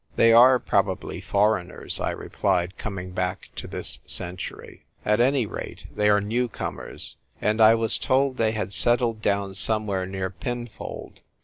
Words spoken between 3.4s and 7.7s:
to this century. "At any rate, they are new comers. And